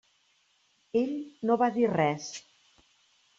[1.01, 1.13] Ell
[1.51, 2.27] no va dir res.